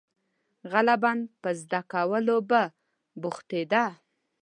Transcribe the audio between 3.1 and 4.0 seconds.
بوختېده.